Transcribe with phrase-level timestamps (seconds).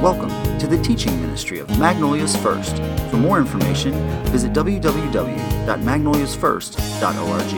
[0.00, 2.76] Welcome to the teaching ministry of Magnolias First.
[3.10, 3.92] For more information,
[4.28, 7.52] visit www.magnoliasfirst.org.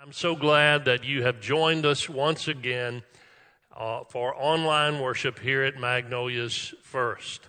[0.00, 3.02] I'm so glad that you have joined us once again
[3.76, 7.48] uh, for online worship here at Magnolias First.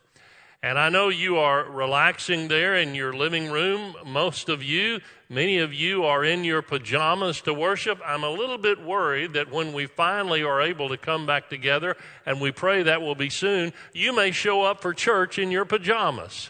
[0.63, 3.95] And I know you are relaxing there in your living room.
[4.05, 7.99] Most of you, many of you are in your pajamas to worship.
[8.05, 11.97] I'm a little bit worried that when we finally are able to come back together,
[12.25, 15.65] and we pray that will be soon, you may show up for church in your
[15.65, 16.49] pajamas.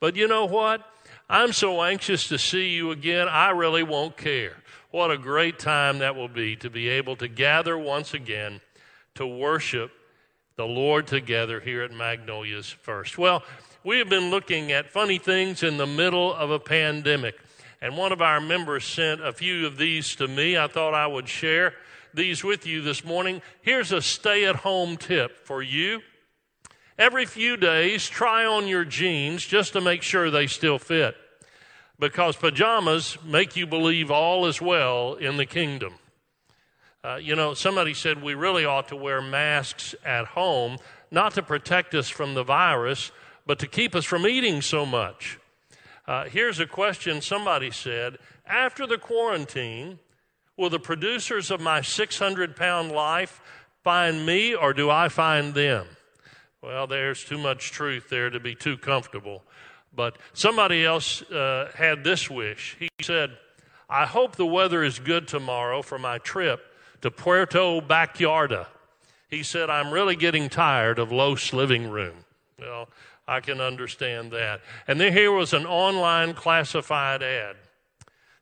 [0.00, 0.84] But you know what?
[1.30, 4.56] I'm so anxious to see you again, I really won't care.
[4.90, 8.60] What a great time that will be to be able to gather once again
[9.14, 9.92] to worship
[10.56, 13.16] the Lord together here at Magnolias First.
[13.16, 13.42] Well,
[13.84, 17.36] we have been looking at funny things in the middle of a pandemic.
[17.80, 20.56] And one of our members sent a few of these to me.
[20.56, 21.74] I thought I would share
[22.14, 23.42] these with you this morning.
[23.62, 26.00] Here's a stay at home tip for you.
[26.98, 31.16] Every few days, try on your jeans just to make sure they still fit.
[31.98, 35.94] Because pajamas make you believe all is well in the kingdom.
[37.04, 40.76] Uh, you know, somebody said we really ought to wear masks at home,
[41.10, 43.10] not to protect us from the virus,
[43.44, 45.40] but to keep us from eating so much.
[46.06, 49.98] Uh, here's a question somebody said After the quarantine,
[50.56, 53.40] will the producers of my 600 pound life
[53.82, 55.86] find me or do I find them?
[56.62, 59.42] Well, there's too much truth there to be too comfortable.
[59.92, 62.76] But somebody else uh, had this wish.
[62.78, 63.30] He said,
[63.90, 66.64] I hope the weather is good tomorrow for my trip
[67.02, 68.66] to Puerto Backyarda.
[69.28, 72.24] He said, I'm really getting tired of Los living room.
[72.58, 72.88] Well,
[73.26, 74.60] I can understand that.
[74.86, 77.56] And then here was an online classified ad.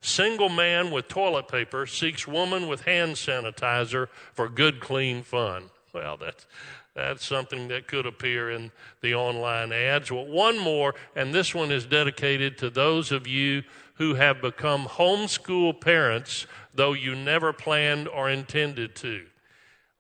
[0.00, 5.64] Single man with toilet paper seeks woman with hand sanitizer for good, clean fun.
[5.92, 6.46] Well, that's,
[6.94, 10.10] that's something that could appear in the online ads.
[10.10, 13.62] Well, one more, and this one is dedicated to those of you
[14.00, 19.26] who have become homeschool parents, though you never planned or intended to.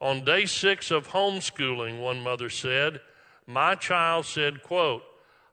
[0.00, 3.02] On day six of homeschooling, one mother said,
[3.46, 5.02] my child said, quote,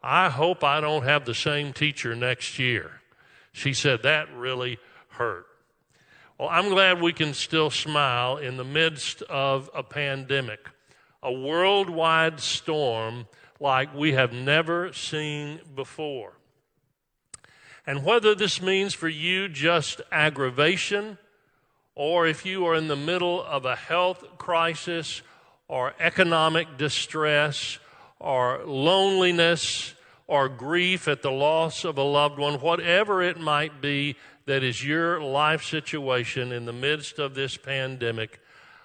[0.01, 3.01] I hope I don't have the same teacher next year.
[3.51, 4.77] She said, that really
[5.09, 5.45] hurt.
[6.39, 10.61] Well, I'm glad we can still smile in the midst of a pandemic,
[11.21, 13.27] a worldwide storm
[13.59, 16.36] like we have never seen before.
[17.87, 21.17] And whether this means for you just aggravation,
[21.95, 25.21] or if you are in the middle of a health crisis,
[25.69, 27.79] or economic distress,
[28.19, 29.93] or loneliness,
[30.27, 34.83] or grief at the loss of a loved one, whatever it might be that is
[34.83, 38.41] your life situation in the midst of this pandemic,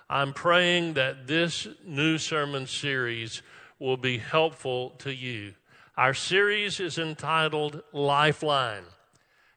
[0.09, 3.43] I'm praying that this new sermon series
[3.81, 5.55] will be helpful to you.
[6.03, 8.83] Our series is entitled Lifeline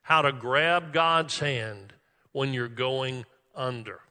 [0.03, 1.91] How to Grab God's Hand
[2.33, 3.25] When You're Going
[3.55, 4.01] Under.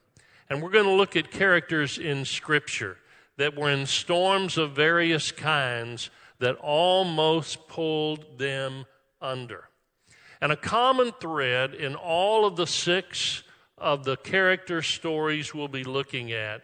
[0.49, 2.97] And we're going to look at characters in Scripture
[3.37, 6.09] that were in storms of various kinds
[6.39, 8.85] that almost pulled them
[9.21, 9.69] under.
[10.41, 13.43] And a common thread in all of the six
[13.77, 16.63] of the character stories we'll be looking at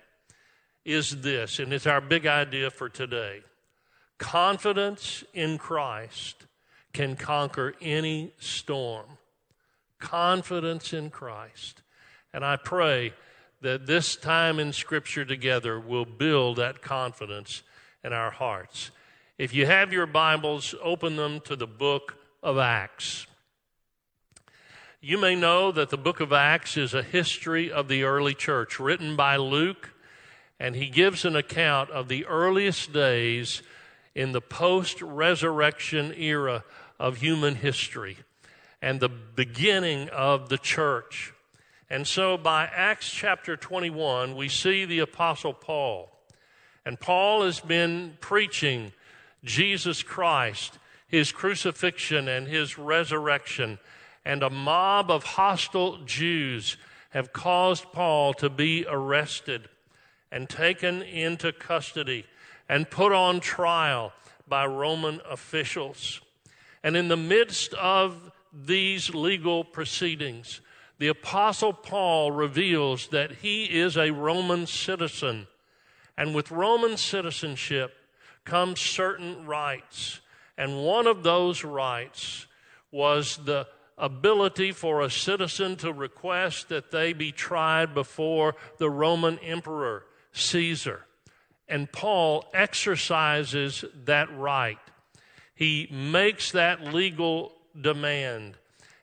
[0.84, 3.42] is this, and it's our big idea for today.
[4.22, 6.46] Confidence in Christ
[6.94, 9.08] can conquer any storm.
[10.00, 11.82] Confidence in Christ.
[12.32, 13.14] And I pray
[13.62, 17.64] that this time in Scripture together will build that confidence
[18.04, 18.92] in our hearts.
[19.40, 23.26] If you have your Bibles, open them to the book of Acts.
[25.02, 28.80] You may know that the book of Acts is a history of the early church
[28.80, 29.90] written by Luke,
[30.60, 33.64] and he gives an account of the earliest days
[34.16, 36.64] in the post resurrection era
[37.00, 38.18] of human history
[38.82, 41.34] and the beginning of the church.
[41.90, 46.10] And so by Acts chapter 21, we see the Apostle Paul.
[46.86, 48.92] And Paul has been preaching
[49.44, 53.78] Jesus Christ, his crucifixion, and his resurrection.
[54.26, 56.78] And a mob of hostile Jews
[57.12, 59.68] have caused Paul to be arrested
[60.32, 62.26] and taken into custody
[62.72, 64.14] and put on trial
[64.48, 66.22] by Roman officials.
[66.82, 70.62] And in the midst of these legal proceedings,
[70.98, 75.48] the Apostle Paul reveals that he is a Roman citizen.
[76.18, 77.94] And with Roman citizenship
[78.46, 80.22] comes certain rights.
[80.58, 82.48] And one of those rights
[82.90, 89.40] was the ability for a citizen to request that they be tried before the Roman
[89.40, 91.06] emperor, Caesar.
[91.72, 94.78] And Paul exercises that right.
[95.56, 98.58] He makes that legal demand.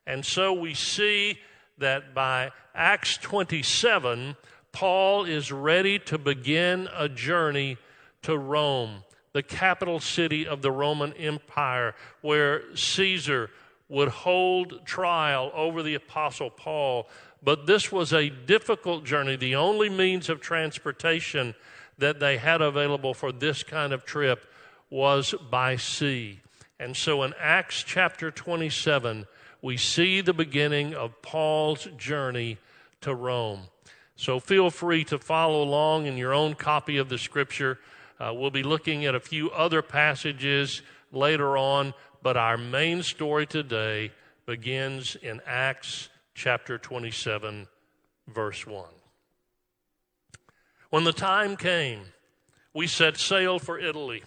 [0.07, 1.39] And so we see
[1.79, 4.37] that by Acts 27,
[4.71, 7.79] Paul is ready to begin a journey
[8.23, 13.49] to Rome, the capital city of the Roman Empire, where Caesar
[13.89, 17.09] would hold trial over the Apostle Paul.
[17.43, 19.37] But this was a difficult journey.
[19.37, 21.55] The only means of transportation
[21.99, 24.45] that they had available for this kind of trip
[24.91, 26.41] was by sea.
[26.81, 29.27] And so in Acts chapter 27,
[29.61, 32.59] we see the beginning of Paul's journey
[33.01, 33.63] to Rome.
[34.17, 37.79] So feel free to follow along in your own copy of the scripture.
[38.19, 43.47] Uh, we'll be looking at a few other passages later on, but our main story
[43.47, 44.13] today
[44.47, 47.67] begins in Acts chapter 27,
[48.29, 48.98] verse 1.
[50.91, 52.01] When the time came,
[52.73, 54.23] we set sail for Italy.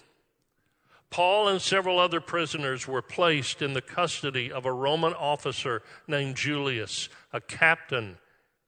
[1.10, 6.38] Paul and several other prisoners were placed in the custody of a Roman officer named
[6.38, 8.18] Julius, a captain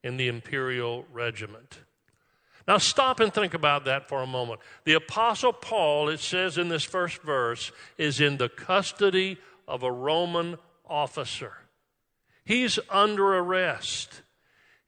[0.04, 1.80] in the imperial regiment.
[2.68, 4.62] Now, stop and think about that for a moment.
[4.86, 9.38] The Apostle Paul, it says in this first verse, is in the custody
[9.68, 11.54] of a Roman officer.
[12.46, 14.22] He's under arrest.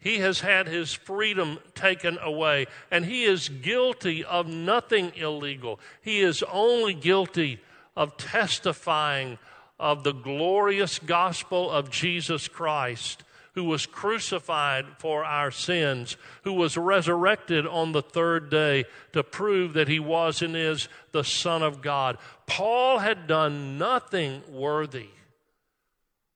[0.06, 5.80] He has had his freedom taken away, and he is guilty of nothing illegal.
[6.00, 7.60] He is only guilty
[7.98, 9.40] of testifying
[9.80, 13.24] of the glorious gospel of Jesus Christ,
[13.56, 19.74] who was crucified for our sins, who was resurrected on the third day to prove
[19.74, 22.20] that he was and is the Son of God.
[22.46, 25.10] Paul had done nothing worthy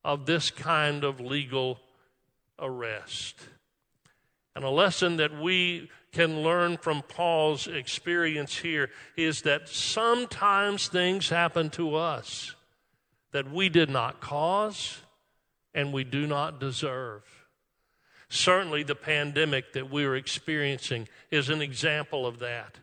[0.04, 1.80] of this kind of legal
[2.58, 3.36] arrest.
[4.56, 11.30] And a lesson that we can learn from Paul's experience here is that sometimes things
[11.30, 12.56] happen to us
[13.32, 15.02] that we did not cause
[15.74, 17.22] and we do not deserve.
[18.30, 22.78] Certainly, the pandemic that we're experiencing is an example of that.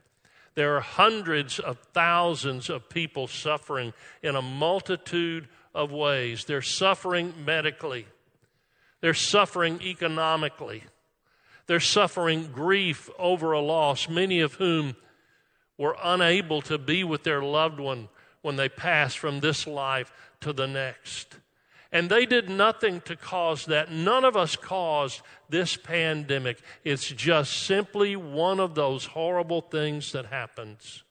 [0.54, 3.92] There are hundreds of thousands of people suffering
[4.22, 6.44] in a multitude of ways.
[6.46, 8.06] They're suffering medically,
[9.00, 10.82] they're suffering economically,
[11.66, 14.96] they're suffering grief over a loss, many of whom
[15.78, 18.08] were unable to be with their loved one
[18.42, 21.36] when they passed from this life to the next.
[21.92, 23.90] And they did nothing to cause that.
[23.90, 26.58] None of us caused this pandemic.
[26.84, 31.04] It's just simply one of those horrible things that happens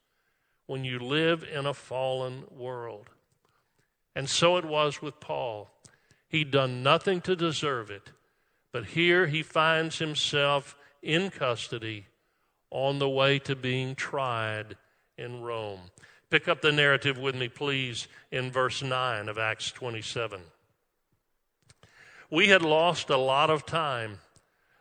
[0.68, 3.10] when you live in a fallen world.
[4.16, 5.70] And so it was with Paul.
[6.30, 8.12] He'd done nothing to deserve it.
[8.76, 12.08] But here he finds himself in custody
[12.70, 14.76] on the way to being tried
[15.18, 15.80] in Rome.
[16.30, 20.42] Pick up the narrative with me, please, in verse 9 of Acts 27.
[22.30, 24.20] We had lost a lot of time.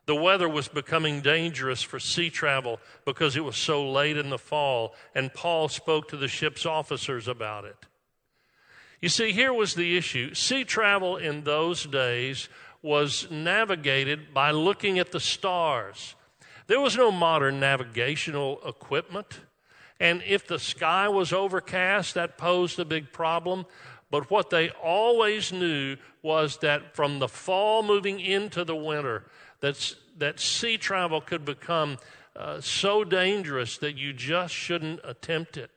[0.06, 4.38] The weather was becoming dangerous for sea travel because it was so late in the
[4.38, 7.76] fall, and Paul spoke to the ship's officers about it.
[9.00, 12.48] You see, here was the issue sea travel in those days
[12.84, 16.14] was navigated by looking at the stars.
[16.66, 19.40] There was no modern navigational equipment.
[19.98, 23.64] And if the sky was overcast, that posed a big problem.
[24.10, 29.24] But what they always knew was that from the fall moving into the winter,
[29.60, 31.96] that, that sea travel could become
[32.36, 35.70] uh, so dangerous that you just shouldn't attempt it.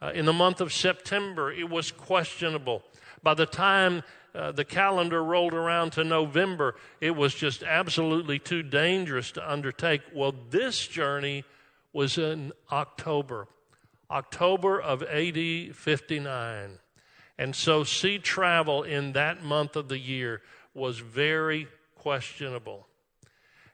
[0.00, 2.84] Uh, in the month of September, it was questionable.
[3.20, 8.62] By the time uh, the calendar rolled around to November, it was just absolutely too
[8.62, 10.02] dangerous to undertake.
[10.14, 11.44] Well, this journey
[11.92, 13.48] was in October,
[14.10, 16.78] October of AD 59.
[17.38, 20.42] And so, sea travel in that month of the year
[20.74, 22.86] was very questionable.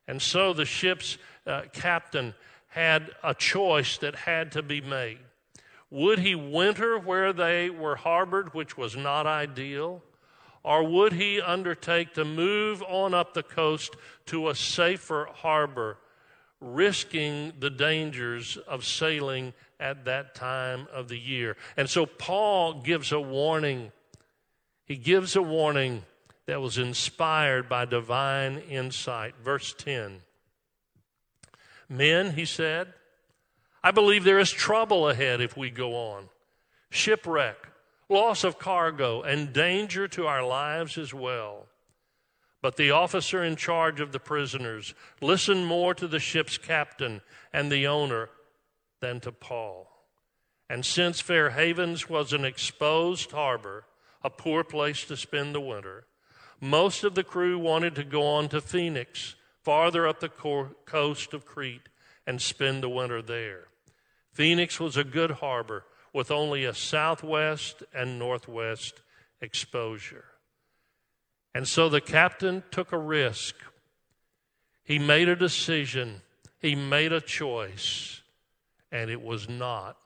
[0.07, 2.35] And so, the ship's uh, captain
[2.69, 5.19] had a choice that had to be made.
[5.91, 10.03] Would he winter where they were harbored, which was not ideal?
[10.67, 13.95] Or would he undertake to move on up the coast
[14.27, 15.97] to a safer harbor,
[16.61, 21.57] risking the dangers of sailing at that time of the year?
[21.77, 23.93] And so Paul gives a warning.
[24.85, 26.03] He gives a warning
[26.47, 29.37] that was inspired by divine insight.
[29.41, 30.23] Verse 10
[31.89, 32.93] Men, he said,
[33.85, 36.29] I believe there is trouble ahead if we go on.
[36.91, 37.69] Shipwreck,
[38.09, 41.67] loss of cargo, and danger to our lives as well.
[42.63, 47.21] But the officer in charge of the prisoners listened more to the ship's captain
[47.53, 48.31] and the owner
[49.01, 49.89] than to Paul.
[50.69, 53.85] And since Fair Havens was an exposed harbor,
[54.23, 56.07] a poor place to spend the winter,
[56.61, 61.45] most of the crew wanted to go on to Phoenix, farther up the coast of
[61.45, 61.89] Crete,
[62.27, 63.69] and spend the winter there.
[64.33, 65.85] Phoenix was a good harbor
[66.17, 69.03] with only a southwest and northwest
[69.43, 70.25] exposure.
[71.55, 73.55] And so the captain took a risk.
[74.83, 76.23] He made a decision,
[76.59, 78.23] he made a choice,
[78.91, 79.99] and it was not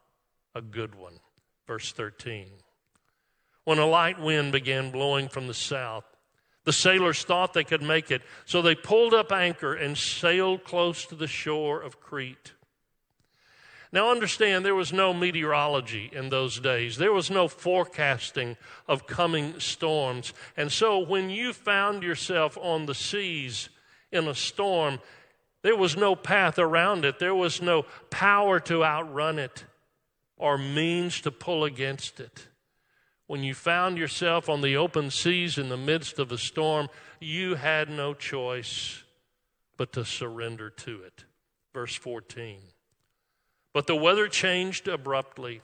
[0.52, 1.20] a good one.
[1.68, 2.48] Verse 13.
[3.62, 6.04] When a light wind began blowing from the south,
[6.64, 11.06] the sailors thought they could make it, so they pulled up anchor and sailed close
[11.06, 12.54] to the shore of Crete.
[13.92, 16.97] Now, understand, there was no meteorology in those days.
[16.97, 18.56] There was no forecasting
[18.87, 20.32] of coming storms.
[20.56, 23.68] And so, when you found yourself on the seas
[24.12, 25.00] in a storm,
[25.62, 29.64] there was no path around it, there was no power to outrun it
[30.37, 32.47] or means to pull against it.
[33.26, 36.88] When you found yourself on the open seas in the midst of a storm,
[37.20, 39.02] you had no choice
[39.76, 41.25] but to surrender to it.
[41.73, 42.61] Verse 14.
[43.72, 45.62] But the weather changed abruptly,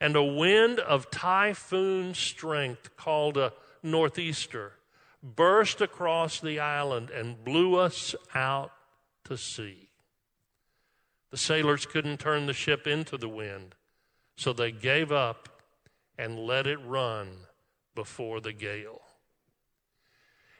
[0.00, 4.74] and a wind of typhoon strength called a northeaster
[5.22, 8.72] burst across the island and blew us out
[9.24, 9.88] to sea.
[11.30, 13.74] The sailors couldn't turn the ship into the wind,
[14.36, 15.48] so they gave up
[16.16, 17.28] and let it run
[17.94, 19.02] before the gale.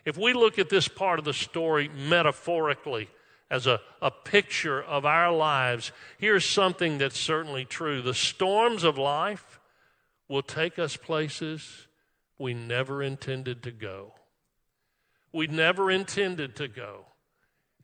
[0.05, 3.09] If we look at this part of the story metaphorically,
[3.51, 8.03] as a, a picture of our lives, here's something that's certainly true.
[8.03, 9.59] The storms of life
[10.29, 11.87] will take us places
[12.39, 14.13] we never intended to go.
[15.33, 17.07] We never intended to go,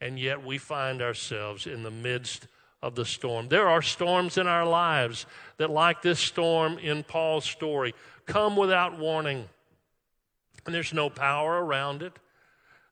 [0.00, 2.46] and yet we find ourselves in the midst
[2.82, 3.48] of the storm.
[3.48, 7.94] There are storms in our lives that, like this storm in Paul's story,
[8.26, 9.48] come without warning,
[10.66, 12.12] and there's no power around it.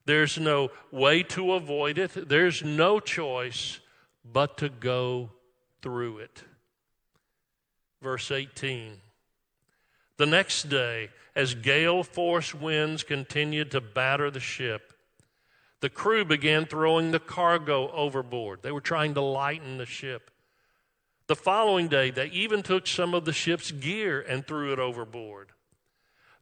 [0.04, 2.28] There's no way to avoid it.
[2.28, 3.80] There's no choice
[4.24, 5.30] but to go
[5.80, 6.42] through it.
[8.02, 9.00] Verse 18.
[10.16, 14.92] The next day, as gale force winds continued to batter the ship,
[15.80, 18.62] the crew began throwing the cargo overboard.
[18.62, 20.30] They were trying to lighten the ship.
[21.26, 25.50] The following day, they even took some of the ship's gear and threw it overboard.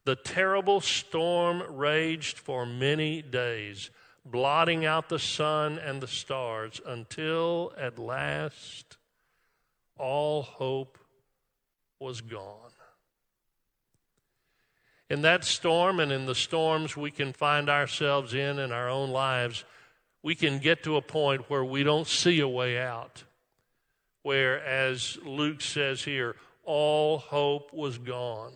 [0.03, 3.91] The terrible storm raged for many days,
[4.25, 8.97] blotting out the sun and the stars until at last
[9.97, 10.97] all hope
[11.99, 12.71] was gone.
[15.11, 19.09] In that storm and in the storms we can find ourselves in in our own
[19.09, 19.65] lives,
[20.23, 23.23] we can get to a point where we don't see a way out.
[24.23, 28.53] Where, as Luke says here, all hope was gone.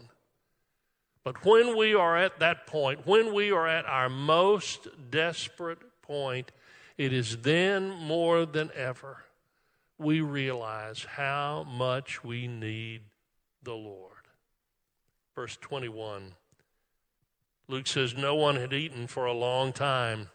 [1.26, 6.52] But when we are at that point, when we are at our most desperate point,
[7.00, 9.24] it is then more than ever
[9.98, 13.02] we realize how much we need
[13.64, 14.12] the Lord.
[15.36, 16.34] Verse 21
[17.68, 20.30] Luke says, No one had eaten for a long time.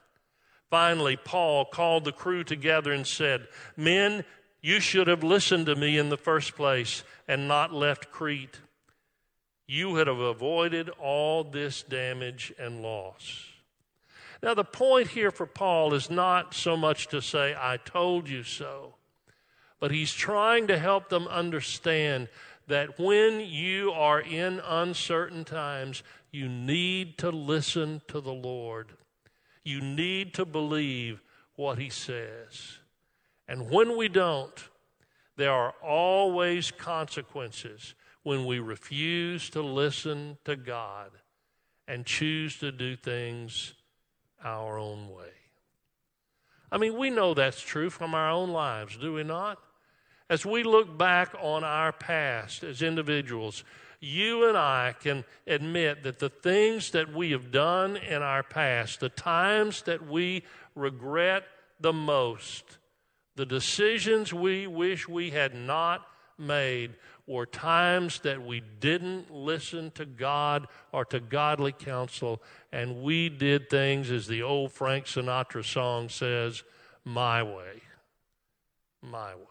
[0.71, 4.25] Finally, Paul called the crew together and said, Men,
[4.61, 8.59] you should have listened to me in the first place and not left Crete
[9.71, 13.45] you would have avoided all this damage and loss.
[14.43, 18.43] Now, the point here for Paul is not so much to say, I told you
[18.43, 18.97] so,
[19.79, 22.27] but he's trying to help them understand
[22.67, 28.89] that when you are in uncertain times, you need to listen to the Lord.
[29.63, 31.23] You need to believe
[31.55, 32.81] what he says.
[33.47, 34.69] And when we don't,
[35.37, 41.11] there are always consequences when we refuse to listen to God
[41.89, 43.75] and choose to do things
[44.45, 45.33] our own way.
[46.73, 49.59] I mean, we know that's true from our own lives, do we not?
[50.29, 53.65] As we look back on our past as individuals,
[54.01, 59.01] you and I can admit that the things that we have done in our past,
[59.01, 61.45] the times that we regret
[61.81, 62.79] the most,
[63.35, 66.07] the decisions we wish we had not
[66.39, 66.95] made,
[67.31, 73.71] were times that we didn't listen to God or to godly counsel, and we did
[73.71, 76.65] things, as the old Frank Sinatra song says,
[77.05, 77.83] my way.
[79.01, 79.45] My way.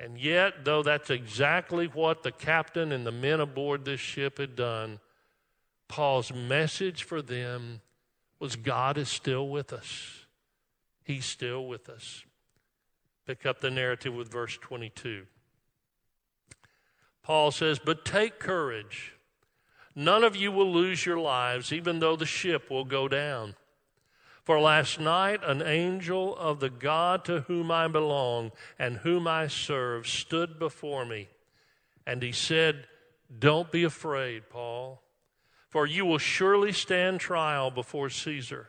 [0.00, 4.56] And yet, though that's exactly what the captain and the men aboard this ship had
[4.56, 4.98] done,
[5.86, 7.80] Paul's message for them
[8.40, 10.26] was God is still with us.
[11.04, 12.24] He's still with us.
[13.24, 15.26] Pick up the narrative with verse 22.
[17.22, 19.14] Paul says, But take courage.
[19.94, 23.54] None of you will lose your lives, even though the ship will go down.
[24.44, 29.46] For last night an angel of the God to whom I belong and whom I
[29.46, 31.28] serve stood before me.
[32.06, 32.86] And he said,
[33.38, 35.00] Don't be afraid, Paul,
[35.68, 38.68] for you will surely stand trial before Caesar.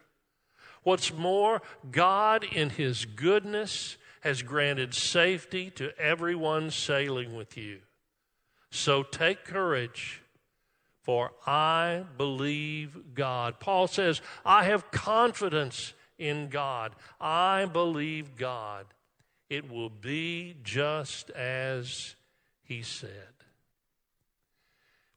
[0.83, 7.79] What's more, God, in his goodness, has granted safety to everyone sailing with you.
[8.73, 10.23] So take courage
[11.03, 13.59] for I believe God.
[13.59, 16.95] Paul says, I have confidence in God.
[17.21, 18.87] I believe God.
[19.47, 22.15] It will be just as
[22.63, 23.11] He said.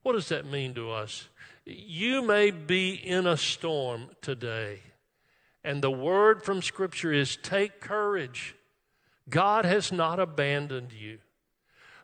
[0.02, 1.26] What does that mean to us?
[1.64, 4.80] You may be in a storm today,
[5.64, 8.54] and the word from Scripture is take courage.
[9.30, 11.20] God has not abandoned you.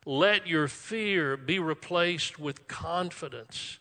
[0.05, 3.79] Let your fear be replaced with confidence.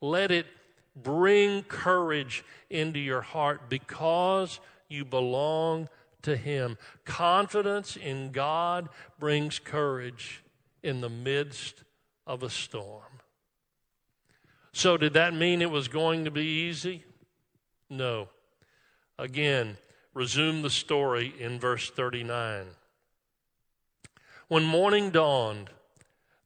[0.00, 0.46] Let it
[0.94, 5.88] bring courage into your heart because you belong
[6.22, 6.78] to Him.
[7.04, 10.42] Confidence in God brings courage
[10.82, 11.82] in the midst
[12.26, 13.02] of a storm.
[14.72, 17.04] So, did that mean it was going to be easy?
[17.90, 18.28] No.
[19.18, 19.76] Again,
[20.14, 22.66] resume the story in verse 39.
[24.52, 25.70] When morning dawned,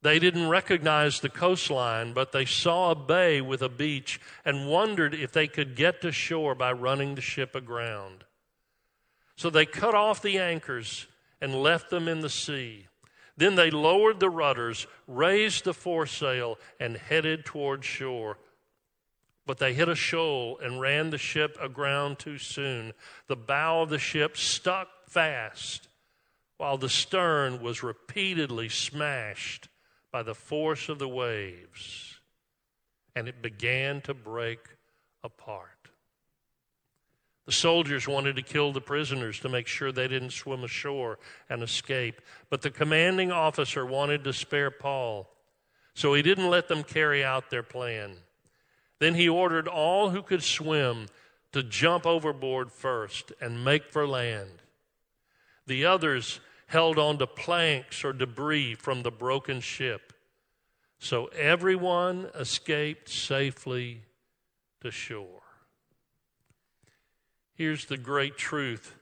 [0.03, 5.13] they didn't recognize the coastline, but they saw a bay with a beach and wondered
[5.13, 8.23] if they could get to shore by running the ship aground.
[9.35, 11.09] So they cut off the anchors
[11.41, 12.87] and left them in the sea.
[13.37, 18.39] Then they lowered the rudders, raised the foresail, and headed toward shore.
[19.47, 22.93] But they hit a shoal and ran the ship aground too soon.
[23.27, 25.89] The bow of the ship stuck fast
[26.59, 29.69] while the stern was repeatedly smashed
[30.11, 32.21] by the force of the waves,
[33.15, 34.61] and it began to break
[35.23, 35.71] apart.
[37.45, 41.63] The soldiers wanted to kill the prisoners to make sure they didn't swim ashore and
[41.63, 45.31] escape, but the commanding officer wanted to spare Paul,
[45.95, 48.17] so he didn't let them carry out their plan.
[48.99, 51.07] Then he ordered all who could swim
[51.53, 54.63] to jump overboard first and make for land.
[55.67, 60.13] The others held onto planks or debris from the broken ship.
[60.99, 64.03] So everyone escaped safely
[64.81, 65.43] to shore.
[67.55, 68.95] Here's the great truth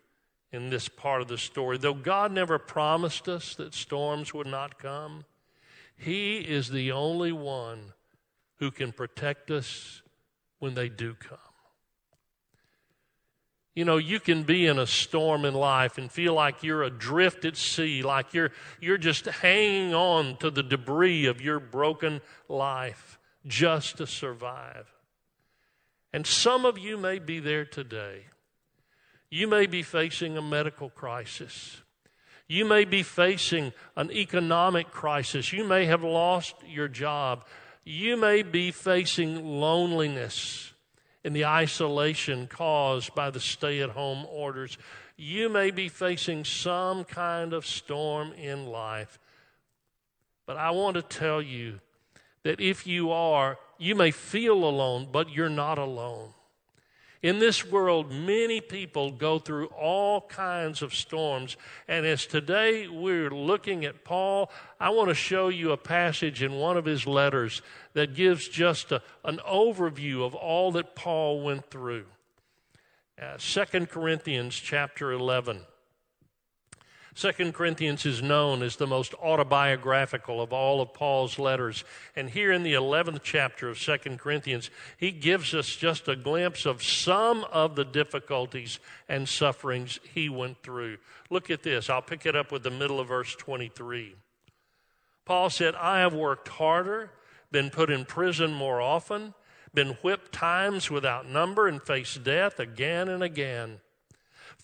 [0.53, 1.79] in this part of the story.
[1.79, 5.24] Though God never promised us that storms would not come,
[5.96, 7.92] He is the only one
[8.59, 10.03] who can protect us
[10.59, 11.38] when they do come.
[13.75, 17.45] You know, you can be in a storm in life and feel like you're adrift
[17.45, 23.19] at sea, like you're, you're just hanging on to the debris of your broken life
[23.47, 24.93] just to survive.
[26.13, 28.27] And some of you may be there today.
[29.29, 31.83] You may be facing a medical crisis.
[32.47, 35.53] You may be facing an economic crisis.
[35.53, 37.45] You may have lost your job.
[37.83, 40.74] You may be facing loneliness
[41.25, 44.77] in the isolation caused by the stay at home orders.
[45.17, 49.19] You may be facing some kind of storm in life.
[50.47, 51.81] But I want to tell you
[52.43, 56.34] that if you are, you may feel alone, but you're not alone.
[57.25, 61.57] In this world, many people go through all kinds of storms.
[61.89, 66.53] And as today we're looking at Paul, I want to show you a passage in
[66.53, 67.63] one of his letters
[67.95, 72.05] that gives just a, an overview of all that Paul went through.
[73.19, 75.61] Uh, 2 Corinthians chapter 11.
[77.16, 81.85] Second Corinthians is known as the most autobiographical of all of Paul's letters.
[82.16, 86.66] And here in the 11th chapter of Second Corinthians, he gives us just a glimpse
[86.66, 90.98] of some of the difficulties and sufferings he went through.
[91.31, 91.88] Look at this.
[91.88, 94.16] I'll pick it up with the middle of verse 23.
[95.24, 97.12] Paul said, I have worked harder,
[97.53, 99.35] been put in prison more often,
[99.72, 103.79] been whipped times without number, and faced death again and again.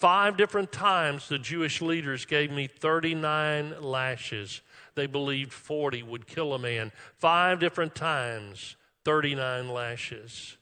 [0.00, 4.62] Five different times the Jewish leaders gave me 39 lashes.
[4.94, 6.90] They believed 40 would kill a man.
[7.18, 10.56] Five different times, 39 lashes.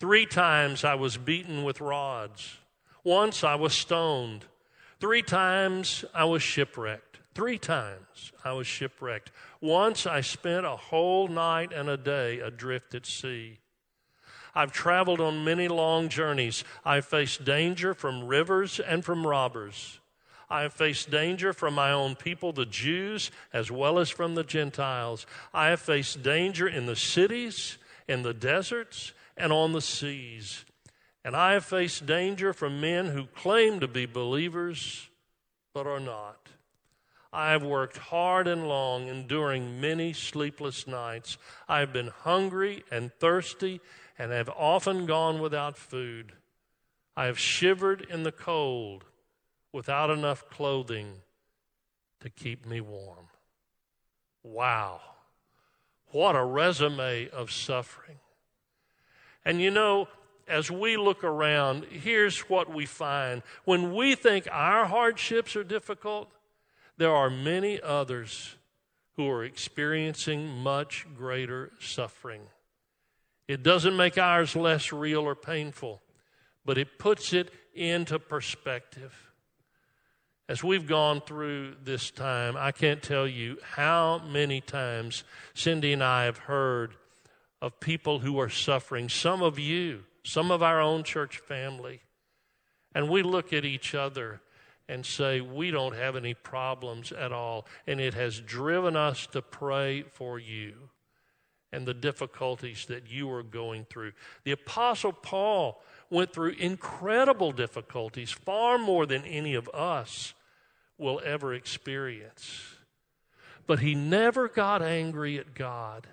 [0.00, 2.56] Three times I was beaten with rods.
[3.04, 4.44] Once I was stoned.
[4.98, 7.20] Three times I was shipwrecked.
[7.32, 9.30] Three times I was shipwrecked.
[9.60, 13.60] Once I spent a whole night and a day adrift at sea.
[14.54, 16.64] I've traveled on many long journeys.
[16.84, 20.00] I've faced danger from rivers and from robbers.
[20.48, 24.44] I have faced danger from my own people, the Jews, as well as from the
[24.44, 25.26] Gentiles.
[25.52, 30.64] I have faced danger in the cities, in the deserts, and on the seas.
[31.24, 35.08] And I have faced danger from men who claim to be believers
[35.72, 36.48] but are not.
[37.32, 41.36] I have worked hard and long, enduring many sleepless nights.
[41.68, 43.80] I have been hungry and thirsty
[44.18, 46.32] and have often gone without food.
[47.16, 49.04] I have shivered in the cold
[49.72, 51.22] without enough clothing
[52.20, 53.28] to keep me warm.
[54.42, 55.00] Wow.
[56.12, 58.18] What a resume of suffering.
[59.44, 60.08] And you know,
[60.46, 63.42] as we look around, here's what we find.
[63.64, 66.30] When we think our hardships are difficult,
[66.96, 68.56] there are many others
[69.16, 72.42] who are experiencing much greater suffering.
[73.46, 76.02] It doesn't make ours less real or painful,
[76.64, 79.14] but it puts it into perspective.
[80.48, 86.02] As we've gone through this time, I can't tell you how many times Cindy and
[86.02, 86.96] I have heard
[87.62, 92.02] of people who are suffering, some of you, some of our own church family.
[92.94, 94.40] And we look at each other
[94.88, 97.66] and say, We don't have any problems at all.
[97.86, 100.90] And it has driven us to pray for you
[101.74, 104.12] and the difficulties that you are going through.
[104.44, 110.34] The Apostle Paul went through incredible difficulties, far more than any of us
[110.98, 112.62] will ever experience.
[113.66, 116.06] But he never got angry at God.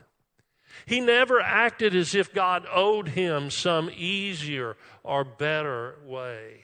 [0.86, 6.62] He never acted as if God owed him some easier or better way.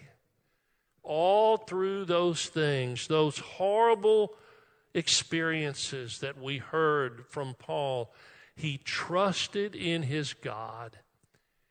[1.04, 4.34] All through those things, those horrible
[4.94, 8.12] experiences that we heard from Paul,
[8.58, 10.98] he trusted in his God.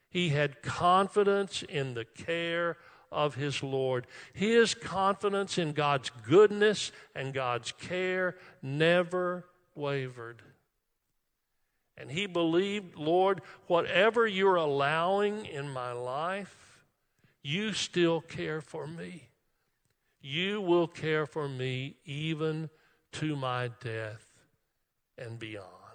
[0.09, 2.77] He had confidence in the care
[3.11, 4.07] of his Lord.
[4.33, 10.43] His confidence in God's goodness and God's care never wavered.
[11.99, 16.85] And he believed, Lord, whatever you're allowing in my life,
[17.43, 19.31] you still care for me.
[20.21, 22.71] You will care for me even
[23.13, 24.25] to my death
[25.19, 25.86] and beyond.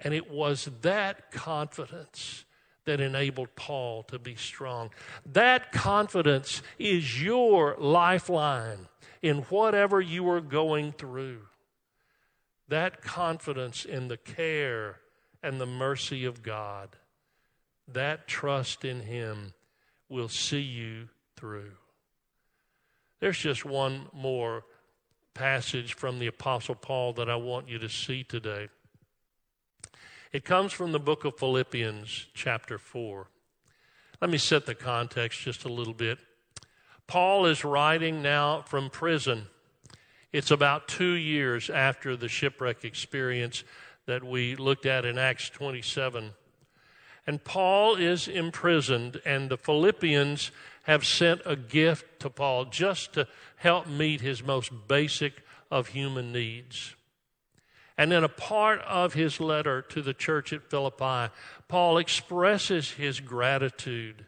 [0.00, 2.44] And it was that confidence
[2.86, 4.90] that enabled Paul to be strong.
[5.26, 8.88] That confidence is your lifeline
[9.22, 11.42] in whatever you are going through.
[12.68, 14.96] That confidence in the care
[15.42, 16.96] and the mercy of God,
[17.88, 19.52] that trust in Him
[20.08, 21.72] will see you through.
[23.20, 24.64] There's just one more
[25.34, 28.68] passage from the Apostle Paul that I want you to see today.
[30.32, 33.26] It comes from the book of Philippians, chapter 4.
[34.20, 36.18] Let me set the context just a little bit.
[37.08, 39.48] Paul is writing now from prison.
[40.32, 43.64] It's about two years after the shipwreck experience
[44.06, 46.30] that we looked at in Acts 27.
[47.26, 50.52] And Paul is imprisoned, and the Philippians
[50.84, 56.30] have sent a gift to Paul just to help meet his most basic of human
[56.30, 56.94] needs.
[58.00, 61.30] And in a part of his letter to the church at Philippi,
[61.68, 64.24] Paul expresses his gratitude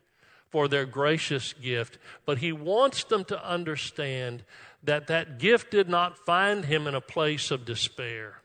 [0.50, 4.44] for their gracious gift, but he wants them to understand
[4.82, 8.42] that that gift did not find him in a place of despair.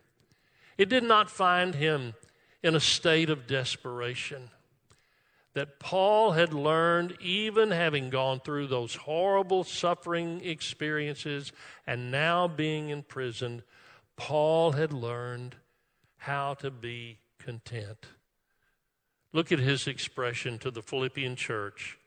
[0.78, 2.14] It did not find him
[2.64, 4.50] in a state of desperation.
[5.56, 11.52] That Paul had learned, even having gone through those horrible suffering experiences
[11.86, 13.64] and now being imprisoned,
[14.18, 15.56] Paul had learned
[16.18, 18.08] how to be content.
[19.32, 21.98] Look at his expression to the Philippian church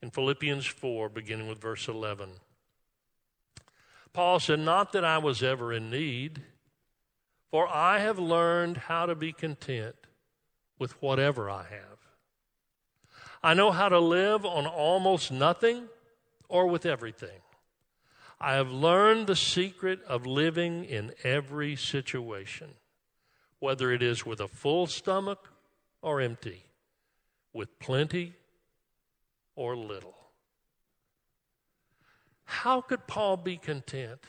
[0.00, 2.30] in Philippians 4, beginning with verse 11.
[4.12, 6.42] Paul said, Not that I was ever in need,
[7.50, 9.96] for I have learned how to be content
[10.78, 11.98] with whatever I have.
[13.42, 15.88] I know how to live on almost nothing
[16.48, 17.40] or with everything.
[18.40, 22.74] I have learned the secret of living in every situation,
[23.58, 25.48] whether it is with a full stomach
[26.02, 26.64] or empty,
[27.52, 28.34] with plenty
[29.54, 30.16] or little.
[32.44, 34.20] How could Paul be content?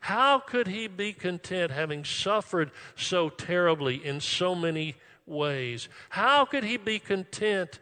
[0.00, 5.88] How could he be content having suffered so terribly in so many ways?
[6.10, 7.80] How could he be content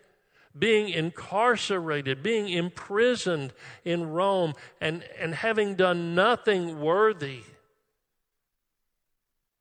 [0.59, 3.53] being incarcerated, being imprisoned
[3.85, 7.43] in Rome, and, and having done nothing worthy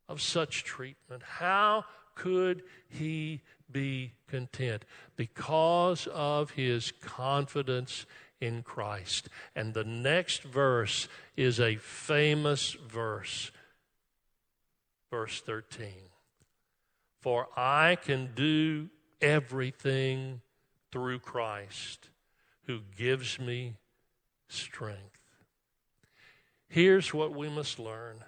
[0.10, 1.24] of such treatment.
[1.24, 4.84] How could he be content?
[5.16, 8.06] Because of his confidence
[8.42, 9.30] in Christ.
[9.56, 13.52] And the next verse is a famous verse,
[15.10, 15.88] verse 13.
[17.22, 18.90] For I can do
[19.22, 20.42] everything
[20.92, 22.10] through Christ
[22.68, 23.76] who gives me
[24.48, 25.20] strength.
[26.68, 28.24] Here's what we must learn.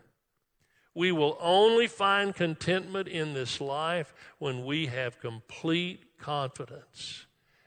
[0.96, 7.26] We will only find contentment in this life when we have complete confidence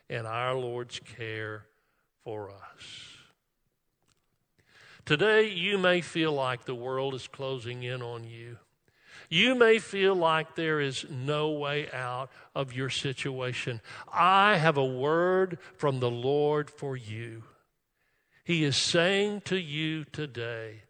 [0.09, 1.67] in our Lord's care
[2.23, 3.17] for us.
[5.05, 8.59] Today, you may feel like the world is closing in on you.
[9.29, 13.81] You may feel like there is no way out of your situation.
[14.13, 17.45] I have a word from the Lord for you.
[18.45, 20.83] He is saying to you today,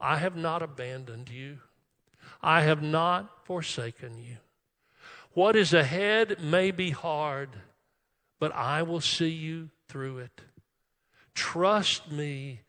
[0.00, 1.58] I have not abandoned you.
[2.42, 4.38] I have not forsaken you.
[5.32, 7.50] What is ahead may be hard,
[8.40, 10.40] but I will see you through it.
[11.34, 12.62] Trust me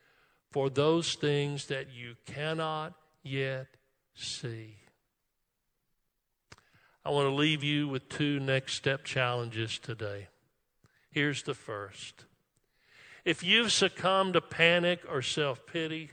[0.52, 3.68] for those things that you cannot yet
[4.14, 4.81] see.
[7.04, 10.28] I want to leave you with two next step challenges today.
[11.10, 12.26] Here's the first.
[13.26, 16.12] If you've succumbed to panic or self pity,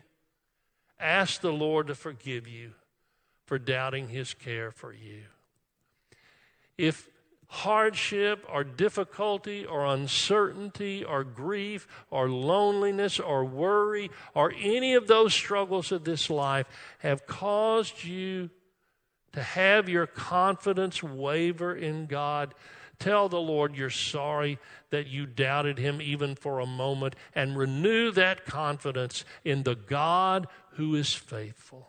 [0.98, 2.72] ask the Lord to forgive you
[3.44, 5.22] for doubting his care for you.
[6.76, 7.08] If
[7.48, 15.32] hardship or difficulty or uncertainty or grief or loneliness or worry or any of those
[15.32, 16.66] struggles of this life
[16.98, 18.50] have caused you
[19.38, 22.54] to have your confidence waver in God,
[22.98, 24.58] tell the Lord you're sorry
[24.90, 30.48] that you doubted Him even for a moment and renew that confidence in the God
[30.72, 31.88] who is faithful.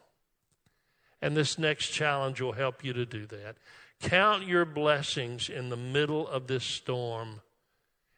[1.23, 3.55] And this next challenge will help you to do that.
[3.99, 7.41] Count your blessings in the middle of this storm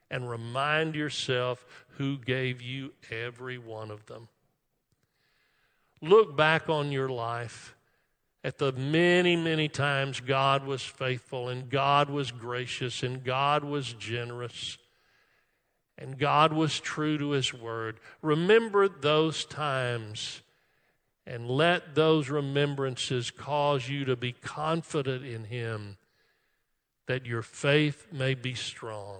[0.10, 4.28] and remind yourself who gave you every one of them.
[6.02, 7.76] Look back on your life
[8.44, 13.94] at the many, many times God was faithful and God was gracious and God was
[13.94, 14.78] generous
[15.98, 18.00] and God was true to His word.
[18.24, 20.42] Remember those times
[21.28, 25.98] and let those remembrances cause you to be confident in Him
[27.06, 29.20] that your faith may be strong.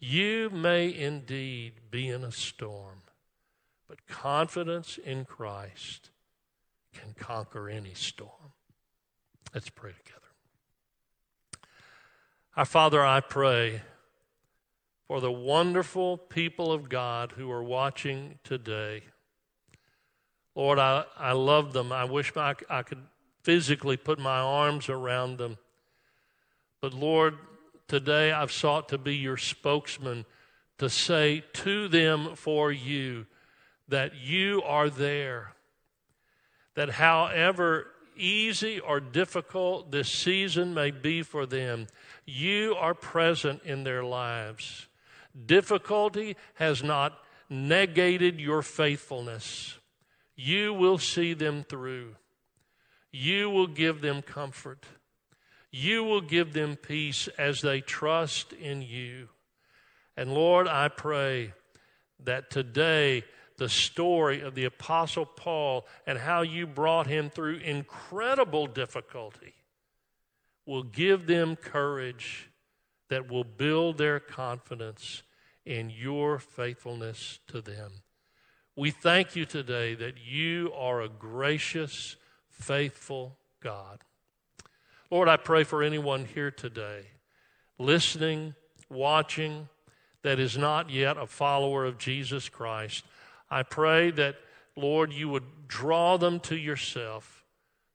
[0.00, 3.02] You may indeed be in a storm,
[3.88, 6.10] but confidence in Christ
[7.00, 8.30] can conquer any storm.
[9.54, 10.20] Let's pray together.
[12.56, 13.82] Our Father, I pray
[15.06, 19.02] for the wonderful people of God who are watching today.
[20.54, 21.92] Lord, I, I love them.
[21.92, 23.02] I wish I, I could
[23.42, 25.58] physically put my arms around them.
[26.80, 27.38] But Lord,
[27.88, 30.24] today I've sought to be your spokesman
[30.78, 33.26] to say to them for you
[33.88, 35.55] that you are there
[36.76, 41.86] that however easy or difficult this season may be for them,
[42.24, 44.86] you are present in their lives.
[45.46, 47.18] Difficulty has not
[47.50, 49.78] negated your faithfulness.
[50.34, 52.16] You will see them through.
[53.12, 54.84] You will give them comfort.
[55.70, 59.28] You will give them peace as they trust in you.
[60.16, 61.52] And Lord, I pray
[62.24, 63.24] that today
[63.58, 69.54] the story of the Apostle Paul and how you brought him through incredible difficulty
[70.66, 72.50] will give them courage
[73.08, 75.22] that will build their confidence
[75.64, 77.92] in your faithfulness to them.
[78.74, 82.16] We thank you today that you are a gracious,
[82.50, 84.00] faithful God.
[85.10, 87.06] Lord, I pray for anyone here today,
[87.78, 88.54] listening,
[88.90, 89.68] watching,
[90.22, 93.04] that is not yet a follower of Jesus Christ.
[93.50, 94.36] I pray that,
[94.76, 97.44] Lord, you would draw them to yourself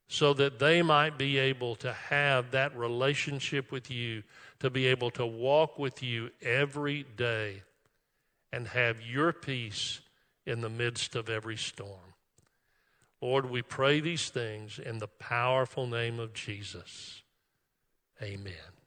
[0.08, 4.24] so that they might be able to have that relationship with you,
[4.60, 7.64] to be able to walk with you every day
[8.52, 10.02] and have your peace
[10.46, 12.14] in the midst of every storm.
[13.22, 17.22] Lord, we pray these things in the powerful name of Jesus.
[18.22, 18.81] Amen.